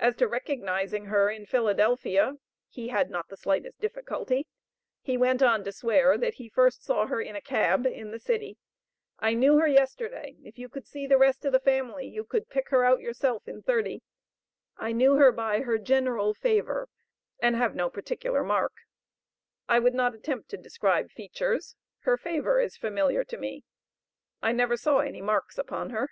As 0.00 0.16
to 0.16 0.26
recognizing 0.26 1.04
her 1.04 1.30
in 1.30 1.46
Philadelphia, 1.46 2.34
he 2.68 2.88
had 2.88 3.10
not 3.10 3.28
the 3.28 3.36
slightest 3.36 3.78
difficulty. 3.78 4.48
He 5.02 5.16
went 5.16 5.40
on 5.40 5.62
to 5.62 5.70
swear, 5.70 6.18
that 6.18 6.34
he 6.34 6.48
first 6.48 6.82
saw 6.82 7.06
her 7.06 7.20
in 7.20 7.36
a 7.36 7.40
cab, 7.40 7.86
in 7.86 8.10
the 8.10 8.18
city; 8.18 8.58
I 9.20 9.34
knew 9.34 9.58
her 9.58 9.68
yesterday; 9.68 10.34
if 10.42 10.58
you 10.58 10.68
could 10.68 10.84
see 10.88 11.06
the 11.06 11.16
rest 11.16 11.44
of 11.44 11.52
the 11.52 11.60
family 11.60 12.08
you 12.08 12.24
could 12.24 12.48
pick 12.48 12.70
her 12.70 12.84
out 12.84 12.98
yourself 13.02 13.46
in 13.46 13.62
thirty: 13.62 14.02
I 14.78 14.90
knew 14.90 15.14
her 15.14 15.30
by 15.30 15.60
her 15.60 15.78
general 15.78 16.34
favor, 16.34 16.88
and 17.38 17.54
have 17.54 17.76
no 17.76 17.88
particular 17.88 18.42
mark; 18.42 18.72
I 19.68 19.78
would 19.78 19.94
not 19.94 20.12
attempt 20.12 20.50
to 20.50 20.56
describe 20.56 21.12
features; 21.12 21.76
her 22.00 22.16
favor 22.16 22.58
is 22.58 22.76
familiar 22.76 23.22
to 23.26 23.36
me; 23.36 23.62
I 24.42 24.50
never 24.50 24.76
saw 24.76 24.98
any 24.98 25.22
marks 25.22 25.56
upon 25.56 25.90
her." 25.90 26.10